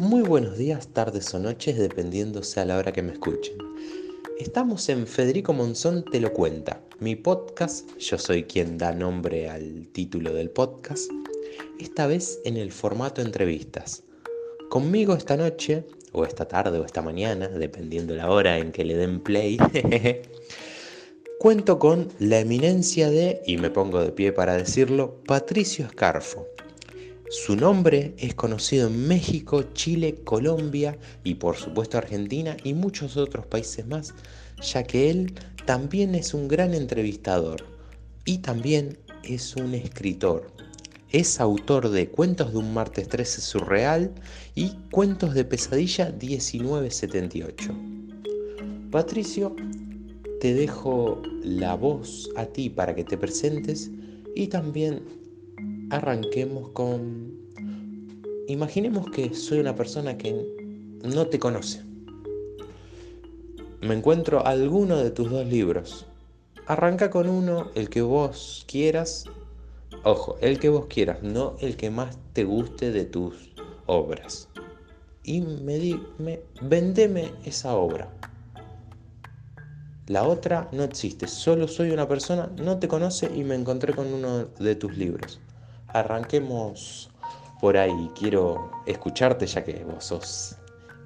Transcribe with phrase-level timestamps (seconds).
[0.00, 3.58] Muy buenos días, tardes o noches, dependiendo sea la hora que me escuchen.
[4.38, 9.88] Estamos en Federico Monzón Te lo cuenta, mi podcast, yo soy quien da nombre al
[9.92, 11.10] título del podcast,
[11.78, 14.02] esta vez en el formato entrevistas.
[14.70, 18.96] Conmigo esta noche, o esta tarde o esta mañana, dependiendo la hora en que le
[18.96, 19.58] den play,
[21.38, 26.46] cuento con la eminencia de, y me pongo de pie para decirlo, Patricio Escarfo
[27.30, 33.46] su nombre es conocido en México, Chile, Colombia y por supuesto Argentina y muchos otros
[33.46, 34.14] países más,
[34.60, 35.32] ya que él
[35.64, 37.64] también es un gran entrevistador
[38.24, 40.50] y también es un escritor.
[41.12, 44.12] Es autor de Cuentos de un martes 13 surreal
[44.56, 47.72] y Cuentos de pesadilla 1978.
[48.90, 49.54] Patricio,
[50.40, 53.88] te dejo la voz a ti para que te presentes
[54.34, 55.19] y también
[55.90, 57.38] arranquemos con...
[58.48, 60.44] Imaginemos que soy una persona que
[61.02, 61.82] no te conoce.
[63.80, 66.06] Me encuentro alguno de tus dos libros.
[66.66, 69.24] Arranca con uno, el que vos quieras.
[70.04, 73.50] Ojo, el que vos quieras, no el que más te guste de tus
[73.86, 74.48] obras.
[75.24, 78.12] Y me, di, me vendeme esa obra.
[80.06, 84.12] La otra no existe, solo soy una persona, no te conoce y me encontré con
[84.12, 85.40] uno de tus libros.
[85.92, 87.10] Arranquemos
[87.60, 88.10] por ahí.
[88.16, 90.56] Quiero escucharte ya que vos sos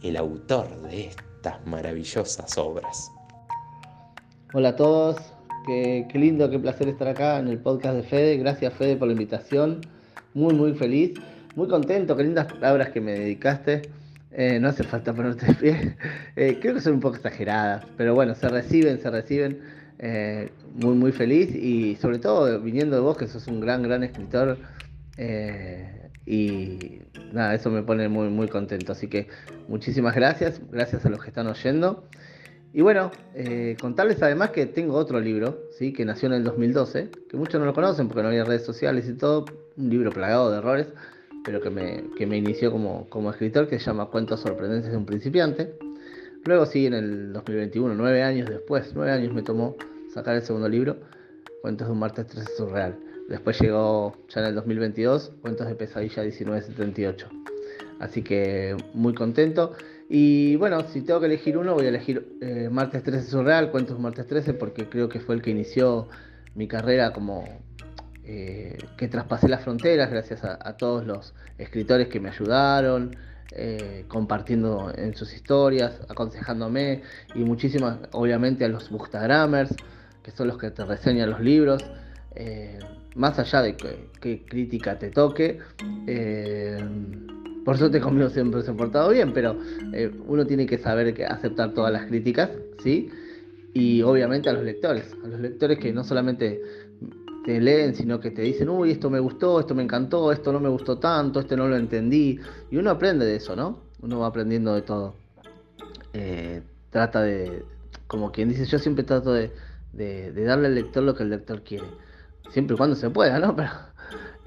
[0.03, 3.11] el autor de estas maravillosas obras.
[4.53, 5.17] Hola a todos,
[5.67, 8.37] qué, lindo, qué placer estar acá en el podcast de Fede.
[8.37, 9.81] Gracias Fede por la invitación.
[10.35, 11.15] Muy, muy feliz,
[11.57, 13.83] muy contento, qué lindas palabras que me dedicaste.
[14.33, 15.97] Eh, no hace falta ponerte de pie.
[16.37, 19.61] Eh, creo que son un poco exageradas, pero bueno, se reciben, se reciben.
[19.99, 24.03] Eh, muy, muy feliz y sobre todo viniendo de vos, que sos un gran, gran
[24.03, 24.59] escritor.
[25.17, 27.01] Eh, y
[27.33, 28.93] nada, eso me pone muy, muy contento.
[28.93, 29.29] Así que
[29.69, 32.05] muchísimas gracias, gracias a los que están oyendo.
[32.73, 35.93] Y bueno, eh, contarles además que tengo otro libro, ¿sí?
[35.93, 39.09] que nació en el 2012, que muchos no lo conocen porque no había redes sociales
[39.09, 39.45] y todo,
[39.77, 40.89] un libro plagado de errores,
[41.45, 44.97] pero que me, que me inició como, como escritor, que se llama Cuentos sorprendentes de
[44.97, 45.79] un principiante.
[46.47, 49.77] Luego sí, en el 2021, nueve años después, nueve años me tomó
[50.13, 50.97] sacar el segundo libro,
[51.63, 52.99] Cuentos de un martes 13 surreal.
[53.29, 57.29] Después llegó ya en el 2022, Cuentos de pesadilla 1978.
[57.99, 59.73] Así que muy contento.
[60.11, 63.97] Y bueno, si tengo que elegir uno, voy a elegir eh, Martes 13 Surreal, Cuentos
[63.97, 66.09] de Martes 13, porque creo que fue el que inició
[66.55, 67.45] mi carrera como
[68.27, 73.17] eh, que traspasé las fronteras gracias a, todos los escritores que me ayudaron,
[73.53, 77.03] eh, compartiendo en sus historias, aconsejándome
[77.35, 79.75] y muchísimas, obviamente, a los bookstagrammers,
[80.23, 81.85] que son los que te reseñan los libros.
[82.35, 82.79] Eh,
[83.15, 83.77] más allá de
[84.21, 85.59] qué crítica te toque,
[86.07, 86.79] eh,
[87.65, 89.57] por suerte conmigo siempre se ha portado bien, pero
[90.27, 92.51] uno tiene que saber que aceptar todas las críticas,
[92.83, 93.09] ¿sí?
[93.73, 96.61] Y obviamente a los lectores, a los lectores que no solamente
[97.45, 100.61] te leen, sino que te dicen, uy, esto me gustó, esto me encantó, esto no
[100.61, 102.41] me gustó tanto, esto no lo entendí.
[102.71, 103.81] Y uno aprende de eso, ¿no?
[104.01, 105.15] Uno va aprendiendo de todo.
[106.91, 107.65] trata de,
[108.07, 109.53] como quien dice, yo siempre trato de
[109.93, 111.85] darle al lector lo que el lector quiere
[112.55, 113.55] siempre y cuando se pueda, ¿no?
[113.57, 113.71] Pero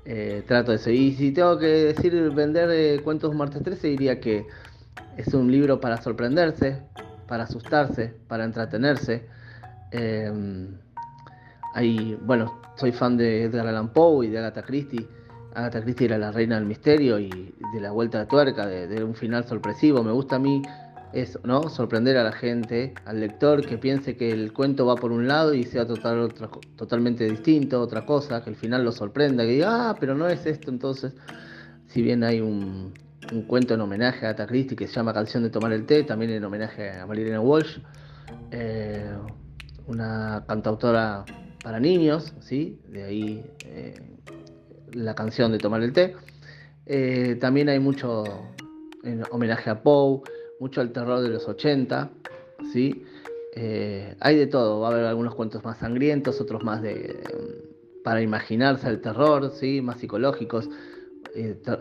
[0.05, 0.89] eh, trato de eso.
[0.89, 4.45] Y si tengo que decir vender eh, cuentos martes 13, diría que
[5.17, 6.81] es un libro para sorprenderse,
[7.27, 9.25] para asustarse, para entretenerse.
[9.91, 10.31] Eh,
[12.21, 15.07] bueno, soy fan de Edgar Allan Poe y de Agatha Christie.
[15.53, 19.15] Agatha Christie era la reina del misterio y de la vuelta de tuerca, de, un
[19.15, 20.03] final sorpresivo.
[20.03, 20.61] Me gusta a mí
[21.13, 21.69] eso, ¿no?
[21.69, 25.53] Sorprender a la gente, al lector, que piense que el cuento va por un lado
[25.53, 26.33] y sea total,
[26.75, 30.45] totalmente distinto, otra cosa, que al final lo sorprenda, que diga, ah, pero no es
[30.45, 30.69] esto.
[30.71, 31.13] Entonces,
[31.87, 32.93] si bien hay un,
[33.47, 36.31] cuento en homenaje a Agatha Christie que se llama Canción de Tomar el Té, también
[36.31, 37.79] en homenaje a Marilena Walsh,
[38.51, 39.11] eh,
[39.87, 41.25] una cantautora
[41.67, 42.79] para niños, ¿sí?
[42.87, 43.93] De ahí eh,
[44.93, 46.15] la canción de Tomar el Té.
[46.85, 48.23] Eh, también hay mucho
[49.03, 50.21] en homenaje a Poe
[50.61, 52.09] mucho al terror de los 80,
[52.71, 53.03] ¿sí?
[53.53, 58.01] Eh, hay de todo, va a haber algunos cuentos más sangrientos, otros más de mm,
[58.01, 59.81] para imaginarse el terror, ¿sí?
[59.81, 60.69] más psicológicos,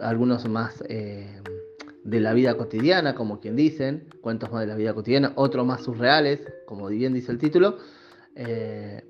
[0.03, 5.33] algunos más de la vida cotidiana, como quien dicen, cuentos más de la vida cotidiana,
[5.37, 7.79] otros más surreales, como bien dice el título,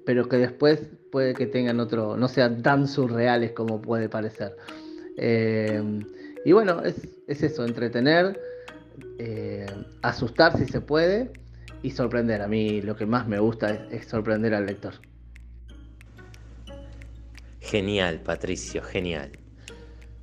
[0.05, 0.81] pero que después
[1.11, 4.56] puede que tengan otro, no sean tan surreales como puede parecer.
[6.44, 8.38] y bueno, es, es eso, entretener.
[9.19, 9.67] Eh,
[10.02, 11.31] asustar si se puede
[11.82, 12.43] y sorprender.
[12.43, 14.94] A mí lo que más me gusta es, sorprender al lector.
[17.61, 19.32] Genial, Patricio, genial.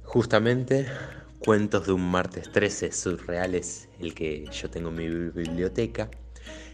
[0.04, 0.86] Justamente
[1.40, 6.10] Cuentos de un martes 13 surreal es el que yo tengo en mi biblioteca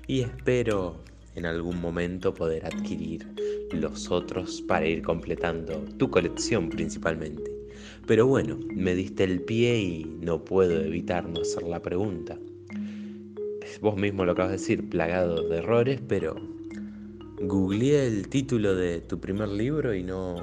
[0.06, 1.04] y espero
[1.40, 3.26] en algún momento poder adquirir
[3.72, 7.52] los otros para ir completando tu colección principalmente.
[8.06, 12.38] Pero bueno, me diste el pie y no puedo evitar no hacer la pregunta.
[13.82, 16.36] Vos mismo lo acabas de decir, plagado de errores, pero
[17.42, 20.36] googleé el título de tu primer libro y no,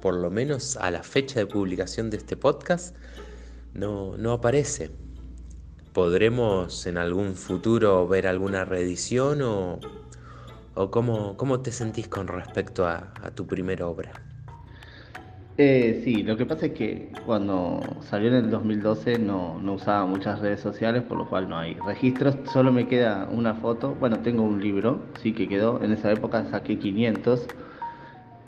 [0.00, 2.96] por lo menos a la fecha de publicación de este podcast,
[3.74, 4.90] no, no aparece.
[5.92, 9.78] ¿Podremos en algún futuro ver alguna reedición o,
[10.78, 14.12] o cómo, cómo, te sentís con respecto a, tu primera obra?
[15.56, 20.06] Eh, sí, lo que pasa es que cuando salió en el 2012 no, no, usaba
[20.06, 24.20] muchas redes sociales, por lo cual no hay registros, solo me queda una foto, bueno,
[24.20, 27.50] tengo un libro, sí que quedó, en esa época saqué 500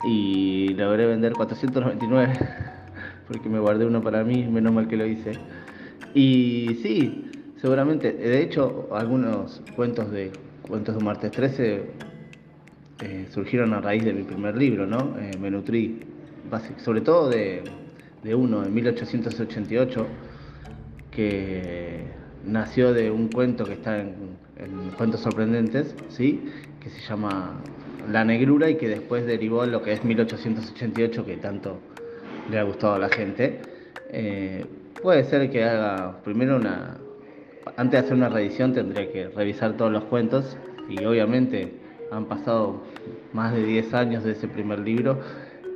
[0.01, 2.39] y logré vender 499,
[3.27, 5.35] porque me guardé uno para mí, menos mal que lo hice.
[6.13, 10.31] Y sí, seguramente, de hecho, algunos cuentos de
[10.61, 12.10] cuentos de martes 13
[13.01, 15.15] eh, surgieron a raíz de mi primer libro, ¿no?
[15.19, 15.99] Eh, me nutrí
[16.83, 17.63] sobre todo de,
[18.35, 20.07] uno, en 1888,
[21.11, 22.03] que
[22.45, 24.41] nació de un cuento que está en,
[24.95, 26.39] Cuentos Sorprendentes, ¿sí?
[26.79, 27.59] que se llama
[28.11, 31.79] La Negrura y que después derivó en lo que es 1888, que tanto
[32.47, 33.59] le ha gustado a la gente.
[34.11, 34.63] Eh,
[35.01, 36.97] puede ser que haga primero una...
[37.75, 40.57] Antes de hacer una reedición tendría que revisar todos los cuentos
[40.89, 41.80] y obviamente
[42.11, 42.81] han pasado
[43.33, 45.19] más de 10 años de ese primer libro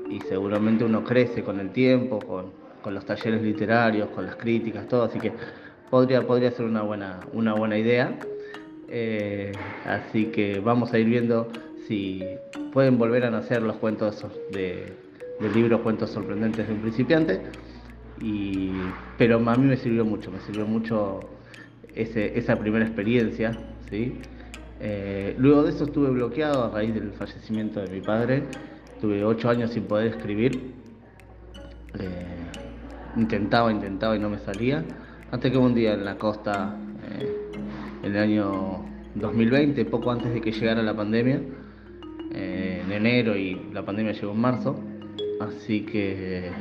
[0.09, 5.05] y seguramente uno crece con el tiempo, con, los talleres literarios, con las críticas, todo,
[5.05, 5.31] así que
[5.89, 8.15] podría, podría ser una buena, una buena idea.
[8.87, 9.51] Eh,
[9.85, 11.47] así que vamos a ir viendo
[11.87, 12.23] si
[12.71, 14.93] pueden volver a nacer los cuentos de,
[15.39, 17.41] del libro Cuentos Sorprendentes de un principiante.
[18.21, 18.71] Y,
[19.17, 21.21] pero a mí me sirvió mucho, me sirvió mucho
[21.95, 23.57] esa primera experiencia.
[23.89, 24.19] ¿sí?
[24.79, 28.43] Eh, luego de eso estuve bloqueado a raíz del fallecimiento de mi padre
[29.01, 30.73] Tuve ocho años sin poder escribir.
[31.99, 32.25] Eh,
[33.17, 34.83] intentaba, intentaba y no me salía.
[35.31, 36.77] Hasta que un día en la costa,
[37.11, 37.51] eh,
[38.03, 38.85] en el año
[39.15, 41.41] 2020, poco antes de que llegara la pandemia,
[42.31, 44.79] eh, en enero y la pandemia llegó en marzo,
[45.41, 46.51] así que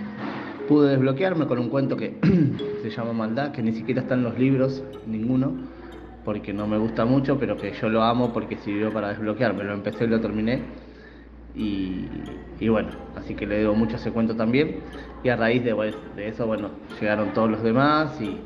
[0.66, 2.16] pude desbloquearme con un cuento que
[2.82, 5.52] se llama Maldad, que ni siquiera está en los libros, ninguno,
[6.24, 9.64] porque no me gusta mucho, pero que yo lo amo porque sirvió para desbloquearme.
[9.64, 10.62] Lo empecé y lo terminé
[11.56, 14.80] y, bueno, así que le debo mucho a ese cuento también.
[15.22, 18.38] Y a raíz de, de eso, bueno, llegaron todos los demás y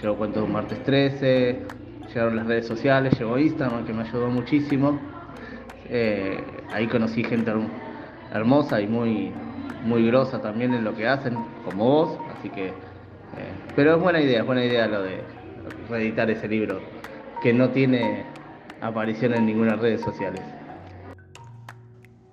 [0.00, 1.62] llegó Cuento de un martes 13,
[2.08, 4.98] llegaron las redes sociales, llegó Instagram que me ayudó muchísimo.
[5.88, 6.42] Eh,
[6.72, 7.52] ahí conocí gente
[8.32, 9.32] hermosa y muy,
[9.84, 11.34] muy grosa también en lo que hacen,
[11.64, 12.66] como vos, así que...
[12.66, 12.72] Eh,
[13.74, 15.20] pero es buena idea, es buena idea lo de
[15.88, 16.80] reeditar ese libro,
[17.42, 18.24] que no tiene
[18.80, 20.42] aparición en ninguna redes sociales.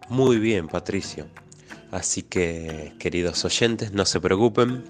[0.10, 1.28] Muy bien, Patricio.
[1.92, 4.84] Así que, queridos oyentes, no se preocupen.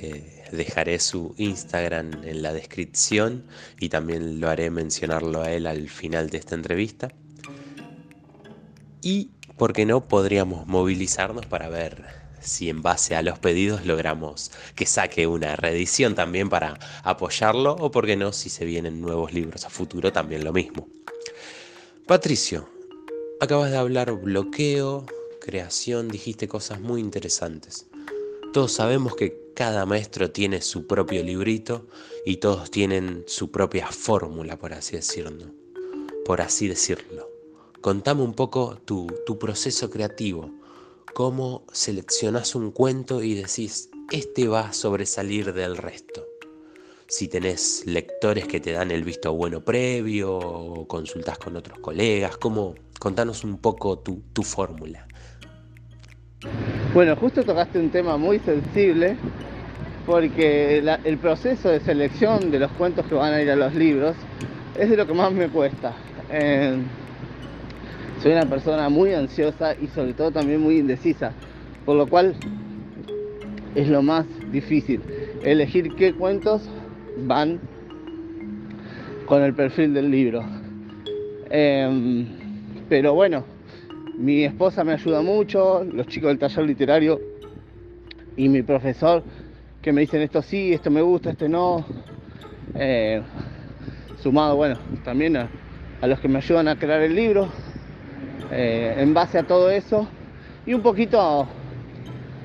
[0.00, 3.44] Eh, dejaré su Instagram en la descripción
[3.80, 7.08] y también lo haré mencionarlo a él al final de esta entrevista.
[9.02, 10.06] Y, ¿por qué no?
[10.08, 16.14] Podríamos movilizarnos para ver si en base a los pedidos logramos que saque una reedición
[16.14, 20.44] también para apoyarlo o, por qué no, si se vienen nuevos libros a futuro, también
[20.44, 20.88] lo mismo.
[22.06, 22.68] Patricio,
[23.38, 25.04] Acabas de hablar bloqueo,
[25.42, 27.86] creación, dijiste cosas muy interesantes.
[28.54, 31.86] Todos sabemos que cada maestro tiene su propio librito
[32.24, 35.52] y todos tienen su propia fórmula, por así decirlo.
[36.24, 37.28] Por así decirlo.
[37.82, 40.50] Contame un poco tu, tu proceso creativo.
[41.14, 46.26] Cómo seleccionas un cuento y decís, este va a sobresalir del resto
[47.08, 52.36] si tenés lectores que te dan el visto bueno previo o consultas con otros colegas,
[52.36, 52.74] ¿cómo?
[52.98, 55.06] Contanos un poco tu, tu fórmula.
[56.94, 59.16] Bueno, justo tocaste un tema muy sensible
[60.04, 64.16] porque el proceso de selección de los cuentos que van a ir a los libros
[64.78, 65.94] es de lo que más me cuesta.
[66.30, 66.76] Eh,
[68.22, 71.32] soy una persona muy ansiosa y sobre todo también muy indecisa,
[71.84, 72.34] por lo cual
[73.74, 75.02] es lo más difícil,
[75.42, 76.68] elegir qué cuentos
[77.18, 77.60] van
[79.26, 80.44] con el perfil del libro.
[81.50, 82.26] Em,
[82.88, 83.44] pero bueno,
[84.16, 87.20] mi esposa me ayuda mucho, los chicos del taller literario
[88.36, 89.22] y mi profesor
[89.82, 91.84] que me dicen esto sí, esto me gusta, este no.
[92.74, 93.22] Eh,
[94.20, 95.48] sumado, bueno, también a,
[96.02, 97.48] los que me ayudan a crear el libro.
[98.50, 100.06] Eh, en base a todo eso
[100.64, 101.48] y un poquito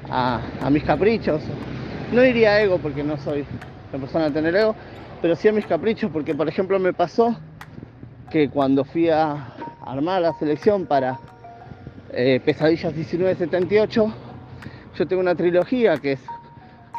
[0.09, 1.43] a, a mis caprichos
[2.11, 3.45] no diría ego porque no soy
[3.91, 4.75] la persona de tener ego,
[5.21, 7.35] pero sí a mis caprichos, porque por ejemplo me pasó
[8.29, 9.53] que cuando fui a
[9.85, 11.19] armar la selección para
[12.11, 14.13] eh, Pesadillas 1978,
[14.97, 16.19] yo tengo una trilogía que es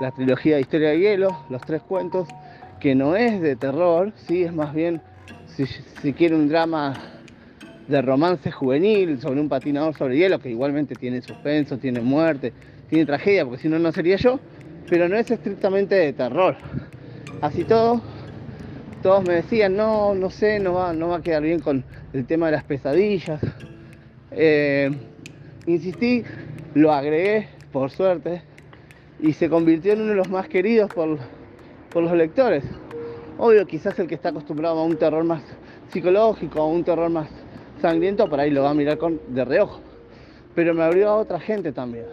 [0.00, 2.28] la trilogía de Historia de Hielo, los tres cuentos,
[2.80, 4.44] que no es de terror, ¿sí?
[4.44, 5.00] es más bien,
[5.46, 6.94] si, si quiere, un drama
[7.88, 12.52] de romance juvenil sobre un patinador sobre hielo, que igualmente tiene suspenso, tiene muerte,
[12.88, 14.38] tiene tragedia, porque si no, no sería yo,
[14.88, 16.56] pero no es estrictamente de terror.
[17.40, 18.00] Así todo,
[19.02, 22.26] todos me decían, no, no sé, no va, no va a quedar bien con el
[22.26, 23.40] tema de las pesadillas.
[24.30, 24.90] Eh,
[25.66, 26.22] insistí,
[26.74, 28.42] lo agregué, por suerte,
[29.20, 31.18] y se convirtió en uno de los más queridos por,
[31.90, 32.64] por los lectores.
[33.38, 35.42] Obvio, quizás el que está acostumbrado a un terror más
[35.88, 37.28] psicológico, a un terror más
[37.82, 39.80] sangriento, por ahí lo va a mirar con, de reojo.
[40.54, 42.06] Pero me abrió a otra gente también.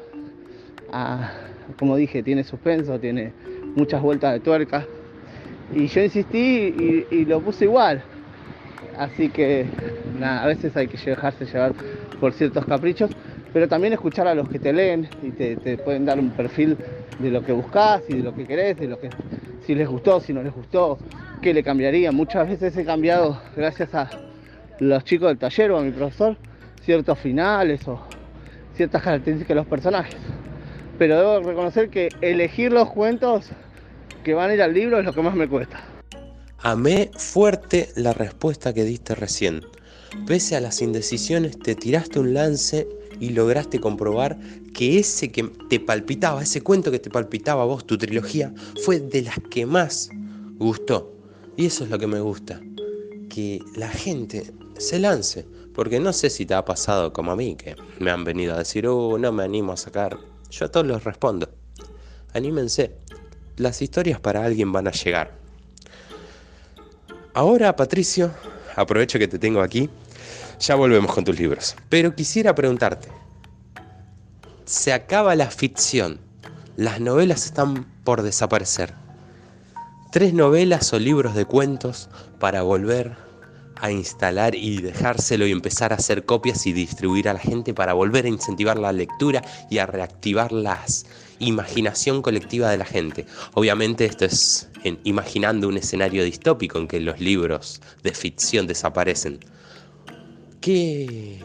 [1.77, 3.31] Como dije, tiene suspenso, tiene
[3.75, 4.85] muchas vueltas de tuerca.
[5.73, 8.01] Y yo insistí y, lo puse igual.
[8.97, 9.65] Así que
[10.19, 11.73] nada, a veces hay que dejarse llevar
[12.19, 13.11] por ciertos caprichos,
[13.53, 16.75] pero también escuchar a los que te leen y te, te, pueden dar un perfil
[17.19, 19.09] de lo que buscas y de lo que querés, de lo que
[19.65, 20.97] si les gustó, si no les gustó,
[21.41, 22.11] qué le cambiaría.
[22.11, 24.09] Muchas veces he cambiado gracias a
[24.79, 26.37] los chicos del taller o a mi profesor
[26.83, 27.99] ciertos finales o
[28.75, 30.15] ciertas características de los personajes.
[30.97, 33.49] Pero debo reconocer que elegir los cuentos
[34.23, 35.81] que van a ir al libro es lo que más me cuesta.
[36.59, 39.61] Amé fuerte la respuesta que diste recién.
[40.27, 42.87] Pese a las indecisiones, te tiraste un lance
[43.19, 44.37] y lograste comprobar
[44.73, 48.99] que ese que te palpitaba, ese cuento que te palpitaba a vos, tu trilogía, fue
[48.99, 50.09] de las que más
[50.57, 51.13] gustó.
[51.55, 52.59] Y eso es lo que me gusta,
[53.29, 55.45] que la gente se lance,
[55.75, 58.59] porque no sé si te ha pasado como a mí, que me han venido a
[58.59, 60.17] decir, oh, no me animo a sacar.
[60.49, 61.49] Yo a todos los respondo,
[62.33, 62.95] anímense,
[63.57, 65.37] las historias para alguien van a llegar.
[67.33, 68.31] Ahora, Patricio,
[68.75, 69.89] aprovecho que te tengo aquí,
[70.59, 73.09] ya volvemos con tus libros, pero quisiera preguntarte,
[74.65, 76.19] se acaba la ficción,
[76.77, 78.93] las novelas están por desaparecer.
[80.11, 82.09] Tres novelas o libros de cuentos
[82.39, 83.28] para volver
[83.79, 87.93] a instalar y dejárselo y empezar a hacer copias y distribuir a la gente para
[87.93, 90.83] volver a incentivar la lectura y a reactivar la
[91.39, 93.25] imaginación colectiva de la gente.
[93.53, 94.69] Obviamente esto es
[95.03, 99.39] imaginando un escenario distópico en que los libros de ficción desaparecen.
[100.59, 101.39] ¿Qué,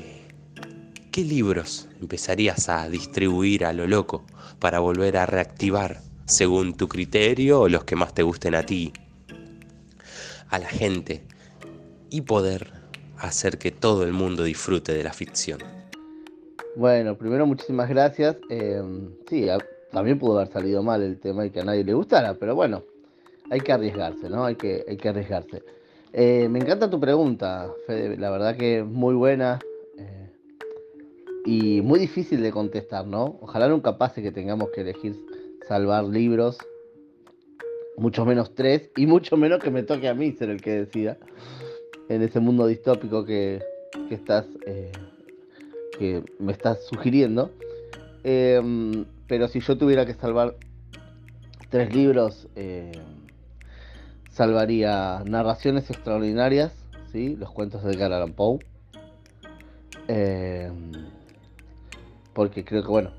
[1.12, 4.24] ¿Qué libros empezarías a distribuir a lo loco
[4.58, 8.92] para volver a reactivar según tu criterio o los que más te gusten a ti?
[10.48, 11.22] A la gente
[12.10, 12.84] y poder
[13.18, 15.58] hacer que todo el mundo disfrute de la ficción.
[16.76, 18.36] Bueno, primero muchísimas gracias.
[18.50, 19.46] Em, sí,
[19.92, 22.82] también pudo haber salido mal el tema y que a nadie le gustara, pero bueno,
[23.50, 24.44] hay que arriesgarse, ¿no?
[24.44, 25.62] Hay que, hay que arriesgarse.
[26.12, 29.58] Eh, me encanta tu pregunta, Fede, la verdad que es muy buena
[29.98, 30.30] eh,
[31.46, 33.38] y muy difícil de contestar, ¿no?
[33.40, 35.16] Ojalá nunca pase que tengamos que elegir
[35.68, 36.58] salvar libros,
[37.96, 41.18] mucho menos tres, y mucho menos que me toque a mí ser el que decida
[42.08, 43.62] en ese mundo distópico que,
[44.10, 44.92] estás eh,
[45.98, 47.50] que me estás sugiriendo.
[48.22, 50.56] Em, pero si yo tuviera que salvar
[51.70, 52.92] tres libros, eh,
[54.30, 56.72] salvaría Narraciones Extraordinarias,
[57.12, 57.36] ¿sí?
[57.36, 58.58] los cuentos de Edgar Allan Poe.
[60.08, 60.92] Em,
[62.32, 63.10] porque creo que, bueno,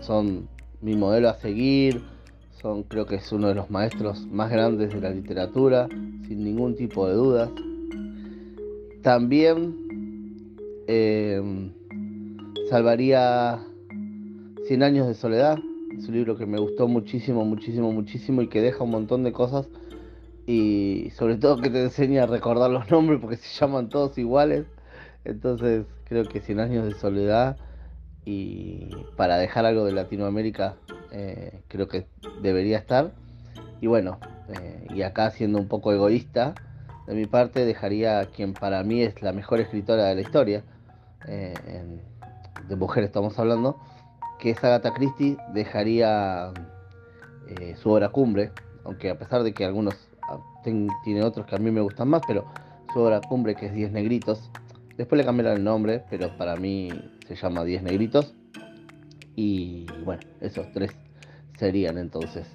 [0.00, 0.48] son
[0.80, 2.02] mi modelo a seguir,
[2.60, 6.76] son, creo que es uno de los maestros más grandes de la literatura, sin ningún
[6.76, 7.50] tipo de dudas.
[9.02, 9.76] También
[10.86, 11.72] em,
[12.70, 13.60] salvaría
[14.66, 15.58] Cien años de soledad.
[15.98, 19.32] Es un libro que me gustó muchísimo, muchísimo, muchísimo y que deja un montón de
[19.32, 19.68] cosas.
[20.46, 24.66] Y sobre todo que te enseña a recordar los nombres porque se llaman todos iguales.
[25.24, 27.56] Entonces creo que Cien años de soledad
[28.24, 30.76] y para dejar algo de Latinoamérica
[31.10, 32.06] eh, creo que
[32.40, 33.12] debería estar.
[33.80, 36.54] Y bueno, eh, y acá siendo un poco egoísta,
[37.06, 40.64] de mi parte dejaría a quien para mí es la mejor escritora de la historia,
[41.26, 41.54] eh,
[42.68, 43.80] de mujer estamos hablando,
[44.38, 46.52] que es Agatha Christie, dejaría
[47.48, 48.52] eh, su obra cumbre,
[48.84, 50.38] aunque a pesar de que algunos ah,
[51.04, 52.46] tiene otros que a mí me gustan más, pero
[52.92, 54.50] su obra cumbre que es Diez Negritos,
[54.96, 56.90] después le cambiaron el nombre, pero para mí
[57.26, 58.34] se llama Diez Negritos,
[59.34, 60.90] y bueno, esos tres
[61.58, 62.46] serían entonces.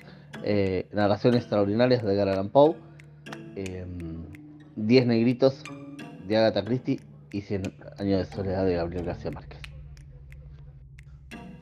[0.44, 2.76] Eh, narraciones extraordinarias de Edgar Allan Poe,
[4.78, 5.64] 10 negritos
[6.28, 7.00] de Agatha Christie
[7.32, 9.60] y 100 años de soledad de Gabriel García Márquez.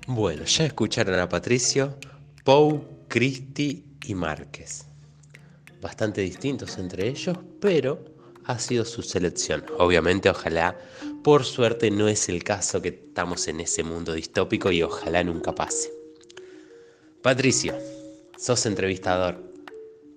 [0.08, 1.96] Bueno, ya escucharon a Patricio.
[2.44, 4.86] Poe, Cristi y Márquez.
[5.82, 8.04] Bastante distintos entre ellos, pero
[8.44, 9.64] ha sido su selección.
[9.80, 10.78] Obviamente, ojalá,
[11.24, 15.56] por suerte no es el caso que estamos en ese mundo distópico y ojalá nunca
[15.56, 15.92] pase.
[17.22, 17.74] Patricio,
[18.38, 19.42] sos entrevistador.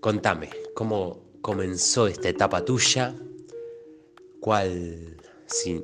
[0.01, 3.15] Contame, ¿cómo comenzó esta etapa tuya?
[4.39, 5.17] ¿Cuál,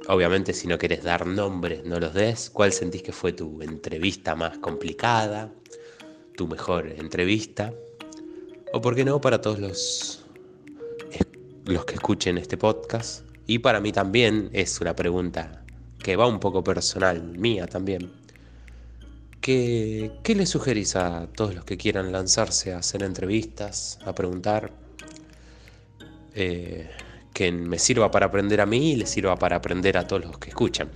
[0.08, 2.50] obviamente si no querés dar nombres, no los des?
[2.50, 5.50] ¿Cuál sentís que fue tu entrevista más complicada?
[6.36, 7.72] ¿Tu mejor entrevista?
[8.74, 10.26] O por qué no, para todos los
[11.64, 13.24] los que escuchen este podcast.
[13.46, 15.64] Y para mí también es una pregunta
[15.98, 18.12] que va un poco personal, mía también.
[19.40, 24.83] ¿Qué, qué le sugerís a todos los que quieran lanzarse a hacer entrevistas, a preguntar?
[26.34, 26.88] Eh,
[27.32, 30.38] que me sirva para aprender a mí y le sirva para aprender a todos los
[30.38, 30.88] que escuchan.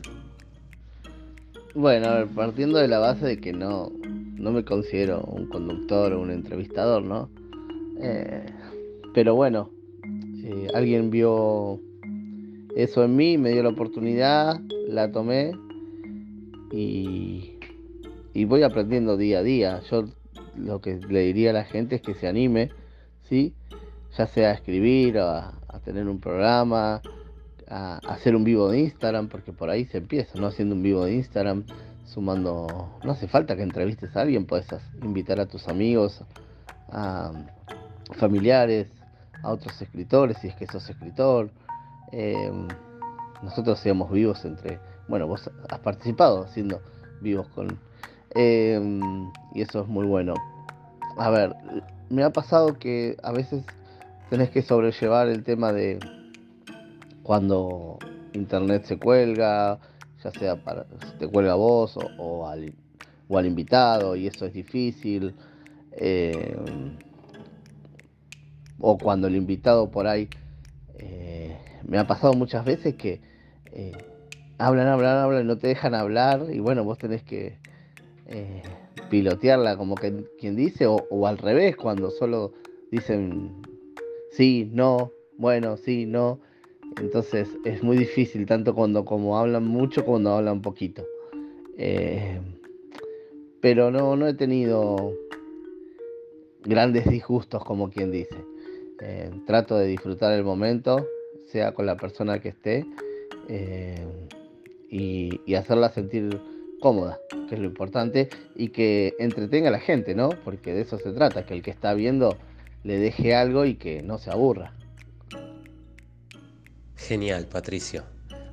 [1.74, 3.92] Bueno, partiendo de la base de que no,
[4.38, 7.28] no me considero un conductor o un entrevistador, ¿no?
[8.00, 8.46] Eh,
[9.14, 9.70] pero bueno,
[10.44, 11.80] eh, alguien vio
[12.76, 15.52] eso en mí, me dio la oportunidad, la tomé
[16.72, 17.56] y,
[18.44, 19.82] voy aprendiendo día a día.
[19.90, 20.04] Yo
[20.56, 22.70] lo que le diría a la gente es que se anime,
[23.28, 23.52] ¿sí?
[24.16, 27.00] Ya sea a escribir, a, a tener un programa,
[27.68, 30.46] a, hacer un vivo de Instagram, porque por ahí se empieza, ¿no?
[30.46, 31.64] Haciendo un vivo de Instagram,
[32.06, 34.66] sumando, no hace falta que entrevistes a alguien, puedes
[35.02, 36.22] invitar a tus amigos,
[36.90, 37.32] a
[38.16, 38.88] familiares,
[39.42, 41.50] a otros escritores, si es que sos escritor.
[42.12, 42.50] Eh,
[43.42, 46.80] nosotros seamos vivos entre, bueno, vos has participado haciendo
[47.20, 47.78] vivos con...
[48.34, 49.00] Eh,
[49.54, 50.34] y eso es muy bueno.
[51.18, 51.54] A ver,
[52.08, 53.64] me ha pasado que a veces
[54.30, 55.98] tenés que sobrellevar el tema de
[57.22, 57.98] cuando
[58.32, 59.78] internet se cuelga,
[60.22, 60.86] ya sea para
[61.18, 62.72] te cuelga vos o, al,
[63.28, 65.34] o al invitado y eso es difícil.
[65.92, 66.56] Eh,
[68.80, 70.28] o cuando el invitado por ahí,
[70.98, 73.20] eh, me ha pasado muchas veces que
[73.72, 73.92] eh,
[74.58, 77.58] hablan, hablan, hablan, no te dejan hablar y bueno, vos tenés que
[79.10, 82.52] pilotearla como que, quien dice, o, al revés, cuando solo
[82.90, 83.62] dicen
[84.30, 86.40] sí, no, bueno, sí, no.
[86.98, 91.04] Entonces es muy difícil, tanto cuando como hablan mucho como cuando hablan poquito.
[93.60, 95.12] pero no, no he tenido
[96.64, 98.36] grandes disgustos, como quien dice.
[99.00, 101.06] Eh, trato de disfrutar el momento,
[101.46, 102.84] sea con la persona que esté,
[103.48, 104.06] eh,
[104.90, 106.40] y, hacerla sentir
[106.80, 110.28] cómoda, que es lo importante, y que entretenga a la gente, ¿no?
[110.44, 112.36] Porque de eso se trata, que el que está viendo
[112.88, 114.72] le deje algo y que no se aburra.
[116.96, 118.02] Genial, Patricio.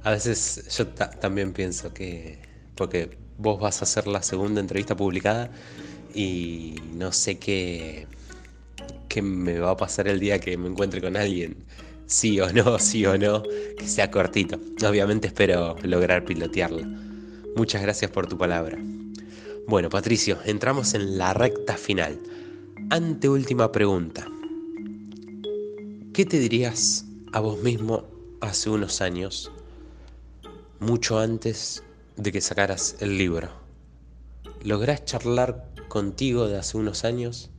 [0.03, 2.39] A veces yo también pienso que,
[2.75, 5.49] porque vos vas a hacer la segunda entrevista publicada
[6.13, 8.07] y no sé qué
[9.07, 11.55] que me va a pasar el día que me encuentre con alguien.
[12.05, 14.59] Sí o no, sí o no, que sea cortito.
[14.85, 16.85] Obviamente espero lograr pilotearla.
[17.55, 18.77] Muchas gracias por tu palabra.
[19.65, 22.19] Bueno, Patricio, entramos en la recta final.
[22.89, 24.27] Anteúltima pregunta.
[26.13, 28.03] ¿Qué te dirías a vos mismo
[28.41, 29.51] hace unos años,
[30.79, 31.83] mucho antes
[32.15, 33.49] de que sacaras el libro?
[34.63, 37.51] ¿Lográs charlar contigo de hace unos años?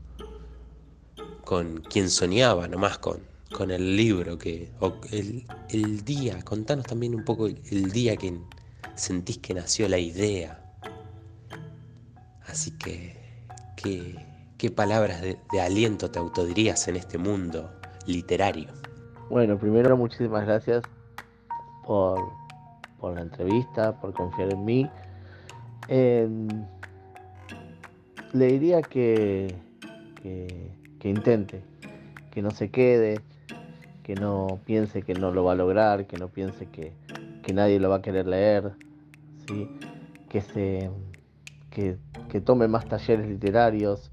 [1.47, 3.21] con quien soñaba, nomás con,
[3.53, 4.69] con el libro, que,
[5.13, 8.37] el, día, contanos también un poco el, día que
[8.97, 10.61] sentís que nació la idea.
[12.49, 13.15] Así que,
[14.59, 17.71] ¿qué, palabras de, aliento te autodirías en este mundo
[18.07, 18.69] literario?
[19.29, 20.83] Bueno, primero muchísimas gracias
[21.87, 22.21] por,
[23.01, 24.91] por la entrevista, por confiar en mí.
[28.33, 29.55] le diría que,
[30.23, 31.63] que que intente,
[32.31, 33.21] que no se quede,
[34.03, 36.93] que no piense que no lo va a lograr, que no piense que,
[37.53, 38.73] nadie lo va a querer leer,
[39.47, 39.69] ¿sí?
[40.29, 40.91] que, se,
[41.71, 41.97] que,
[42.41, 44.11] tome más talleres literarios,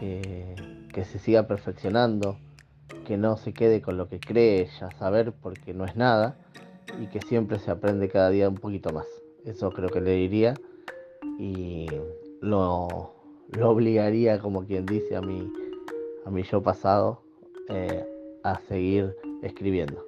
[0.00, 2.38] que, se siga perfeccionando,
[3.06, 6.36] que no se quede con lo que cree ya saber porque no es nada
[7.00, 9.06] y que siempre se aprende cada día un poquito más.
[9.44, 10.54] Eso creo que le diría
[11.38, 11.88] y
[12.40, 13.14] lo,
[13.52, 15.50] lo obligaría, como quien dice, a mi,
[16.24, 17.22] a mi yo pasado
[17.68, 18.04] eh,
[18.44, 20.06] a seguir escribiendo.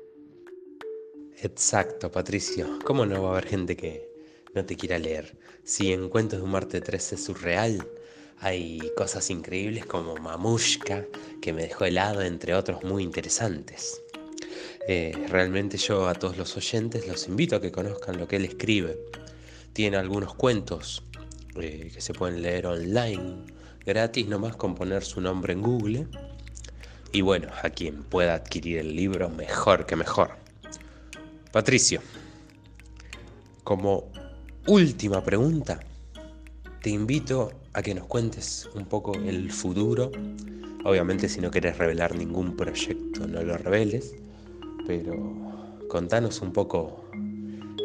[1.43, 2.79] Exacto, Patricio.
[2.85, 4.09] ¿Cómo no va a haber gente que
[4.55, 5.37] no te quiera leer?
[5.65, 7.85] Si en Cuentos de un Marte 13 es surreal,
[8.41, 11.05] hay cosas increíbles como Mamushka,
[11.41, 14.03] que me dejó helado, entre otros muy interesantes.
[14.87, 18.45] Eh, realmente yo a todos los oyentes los invito a que conozcan lo que él
[18.45, 18.99] escribe.
[19.73, 21.03] Tiene algunos cuentos
[21.57, 23.45] eh, que se pueden leer online,
[23.87, 26.07] gratis nomás con poner su nombre en Google.
[27.13, 30.37] Y bueno, a quien pueda adquirir el libro, mejor que mejor.
[31.53, 32.01] Patricio,
[33.63, 34.11] como
[34.67, 35.81] última pregunta,
[36.85, 40.13] te invito a que nos cuentes un poco el futuro.
[40.85, 44.15] Obviamente si no quieres revelar ningún proyecto, no lo reveles,
[44.87, 45.15] pero
[45.89, 47.03] contanos un poco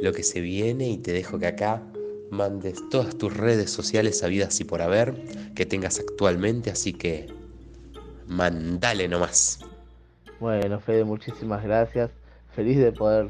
[0.01, 1.81] lo que se viene y te dejo que acá
[2.29, 5.15] mandes todas tus redes sociales sabidas y por haber
[5.55, 7.27] que tengas actualmente, así que
[8.27, 9.61] mandale nomás.
[10.41, 12.11] Bueno, Fede, muchísimas gracias.
[12.53, 13.29] Feliz de poder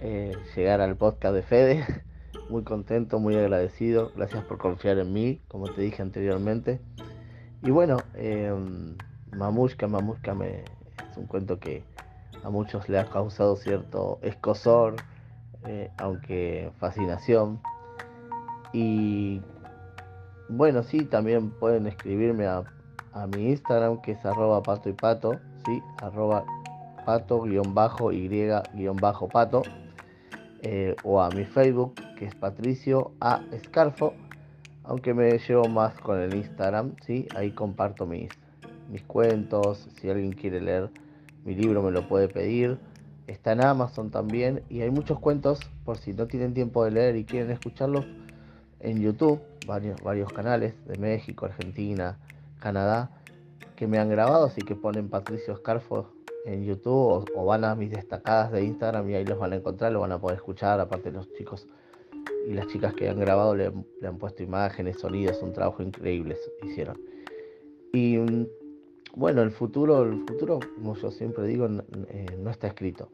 [0.00, 2.04] eh, llegar al podcast de Fede.
[2.48, 4.12] Muy contento, muy agradecido.
[4.16, 6.80] Gracias por confiar en mí, como te dije anteriormente.
[7.62, 8.52] Y bueno, eh,
[9.32, 10.64] Mamushka, Mamushka me,
[11.10, 11.82] es un cuento que
[12.42, 14.96] a muchos le ha causado cierto escosor,
[15.66, 17.60] eh, aunque fascinación.
[18.72, 19.40] Y
[20.48, 22.64] bueno, sí, también pueden escribirme a,
[23.12, 26.44] a mi Instagram, que es arroba pato y pato, sí, arroba
[27.06, 29.62] pato guion bajo y guion bajo pato.
[30.66, 33.42] Eh, o a mi Facebook, que es Patricio A.
[33.52, 34.14] Escarfo,
[34.82, 37.26] aunque me llevo más con el Instagram, ¿sí?
[37.34, 38.28] ahí comparto mis,
[38.90, 40.90] mis cuentos, si alguien quiere leer
[41.44, 42.78] mi libro me lo puede pedir,
[43.26, 47.16] está en Amazon también y hay muchos cuentos, por si no tienen tiempo de leer
[47.16, 48.06] y quieren escucharlos,
[48.80, 52.18] en YouTube, varios, varios canales de México, Argentina,
[52.58, 53.10] Canadá,
[53.76, 56.12] que me han grabado, así que ponen Patricio Escarfo
[56.44, 59.92] en YouTube o, van a mis destacadas de Instagram y ahí los van a encontrar,
[59.92, 61.66] lo van a poder escuchar, aparte los chicos
[62.46, 67.00] y las chicas que han grabado le, han puesto imágenes, sonidos, un trabajo increíble hicieron.
[67.92, 68.46] Y mm,
[69.16, 73.08] bueno, el futuro, el futuro, como yo siempre digo, no, eh, está escrito.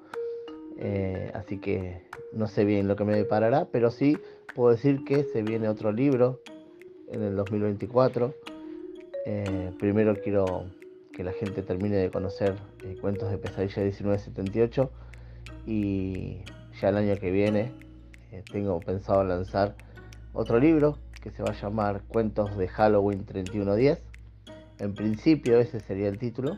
[0.78, 4.16] Eh, así que no sé bien lo que me deparará, pero sí
[4.54, 6.40] puedo decir que se viene otro libro
[7.08, 8.34] en el 2024.
[9.26, 10.64] Eh, primero quiero
[11.12, 14.90] que la gente termine de conocer eh, Cuentos de Pesadilla 1978
[15.66, 16.38] y
[16.80, 17.72] ya el año que viene
[18.32, 19.74] eh, tengo pensado lanzar
[20.32, 24.02] otro libro que se va a llamar Cuentos de Halloween 3110.
[24.78, 26.56] En principio ese sería el título,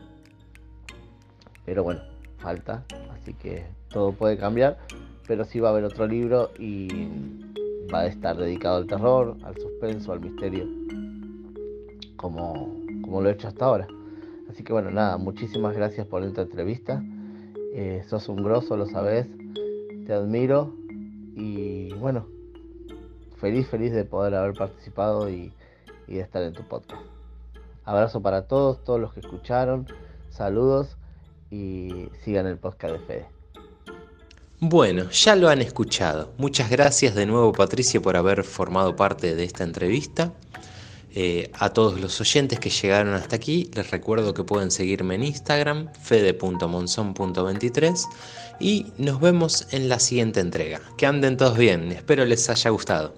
[1.65, 2.01] pero bueno,
[2.37, 4.77] falta, así que todo puede cambiar,
[5.27, 6.87] pero sí va a haber otro libro y
[7.93, 10.65] va a estar dedicado al terror, al suspenso, al misterio,
[12.15, 13.87] como, como lo he hecho hasta ahora.
[14.49, 17.03] Así que bueno, nada, muchísimas gracias por esta entrevista.
[17.73, 19.27] Eh, sos un grosso, lo sabes.
[20.05, 20.82] Te admiro.
[21.35, 22.27] Y bueno,
[23.39, 25.51] feliz, feliz de poder haber participado y,
[26.07, 27.01] y de estar en tu podcast.
[27.85, 29.87] Abrazo para todos, todos los que escucharon.
[30.29, 30.97] Saludos
[31.51, 33.25] y sigan el podcast de Fede.
[34.59, 36.31] Bueno, ya lo han escuchado.
[36.37, 40.31] Muchas gracias de nuevo Patricia por haber formado parte de esta entrevista.
[41.15, 45.23] Eh, a todos los oyentes que llegaron hasta aquí, les recuerdo que pueden seguirme en
[45.23, 48.05] Instagram, fede.monzon.23
[48.59, 50.81] y nos vemos en la siguiente entrega.
[50.97, 53.13] Que anden todos bien, espero les haya gustado.